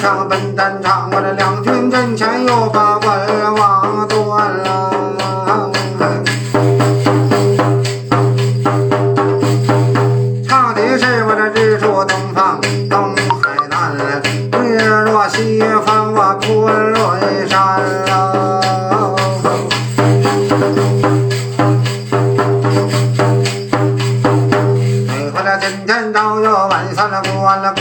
[0.00, 5.37] 上奔战场，我这两军阵前又把文王断了。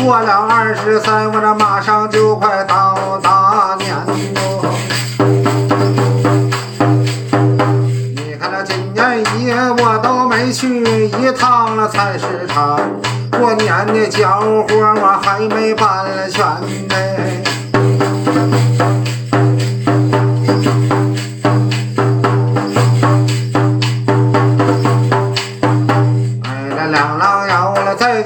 [0.07, 3.93] 过了，二十三，我这马上就快到大年
[4.35, 4.63] 喽。
[8.15, 9.51] 你看这今年一
[9.83, 12.79] 我都没去一趟了菜市场，
[13.37, 16.41] 过年的交活我还没办全
[16.87, 16.95] 呢。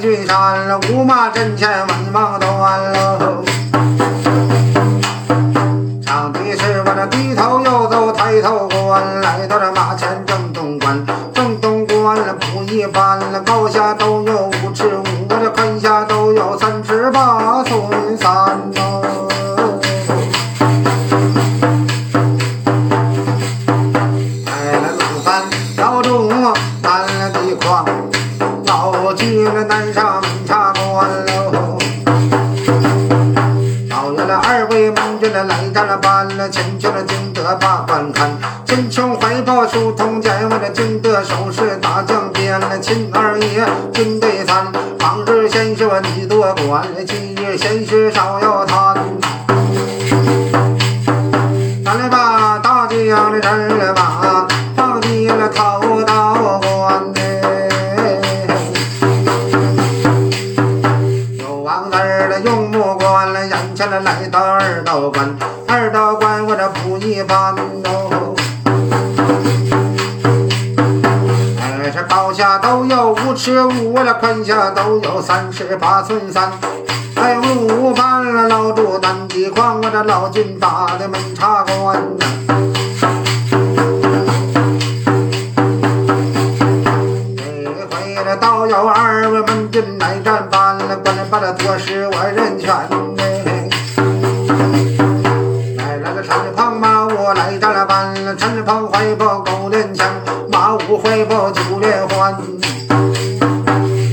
[0.02, 3.44] 军山了，五马阵前文王断喽。
[6.04, 17.40] 长的是我这低头又走抬头观，来到这马前正东关，正东关了不一般了，高下都有五尺五，我这宽下都有三尺八
[35.32, 38.30] 了，来到了班了，前去了金德把官看，
[38.66, 44.66] 秦琼怀抱书童剑，我这金德手持大将鞭了，秦二爷军队参，
[45.00, 48.94] 往日先是我你多管，今日先是少要贪。
[51.84, 54.46] 咱来把大将的人儿把
[54.76, 57.20] 放进了头道观呢。
[61.38, 65.36] 有王字儿的用木关了，眼前了来到二道关，
[65.68, 68.34] 二道关我这不一般哦。
[71.60, 76.50] 哎，这高下都有五尺五，我这宽下都有三尺八寸三。
[77.16, 82.26] 哎，五班了老朱南地矿，我这老君打的门茶馆呐。
[87.36, 92.74] 每回这都有二位门进来战班了，关了把这多是我人全
[98.62, 100.06] 班了，陈胖怀抱狗连枪，
[100.50, 102.36] 马武怀抱九连环。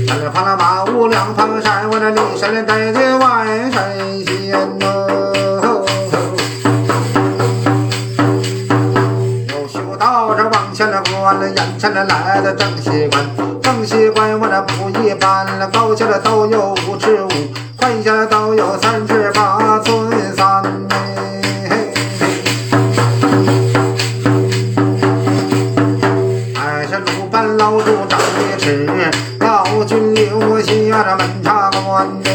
[0.06, 5.86] 陈胖了马武两旁山，我这里山带的万山仙哦。
[9.48, 13.24] 有修道这往前了关了，眼前了来的正西关，
[13.62, 17.28] 正西关我这不一般了，高下了都有五尺五，
[17.76, 19.59] 宽下了都有三尺八
[32.00, 32.30] 茶关呢。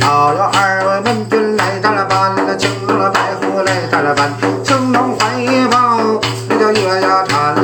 [0.00, 4.30] 到了二位门军来战了班了，青龙了白虎来战了班，
[4.62, 5.26] 青龙怀
[5.68, 7.56] 抱那叫月牙铲，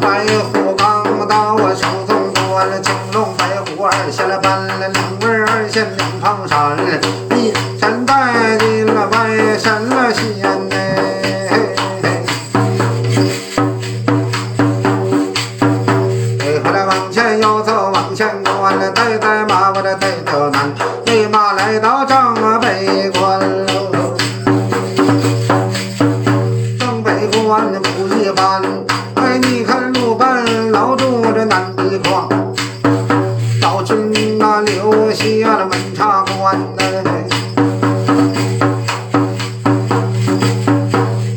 [0.00, 6.76] 白虎钢刀我手中端了，青龙白虎二下了班了，两位二仙两旁站，
[18.44, 20.72] 走，往前关了，带带马我这带头南，
[21.06, 24.16] 内马来到正北关喽。
[26.78, 28.62] 正北关不一般，
[29.16, 32.28] 哎，你看鲁班老朱这南地矿，
[33.60, 36.82] 老君那留下了门插关呢。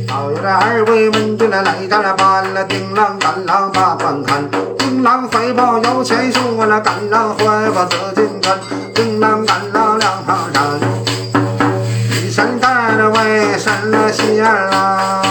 [0.07, 2.29] 好有这二位门军来来战了班
[5.09, 8.59] 郎怀抱摇钱树，我那赶了怀抱紫金冠，
[8.94, 10.79] 丁郎赶郎两旁山，
[12.21, 15.23] 一山带着外山了仙啦。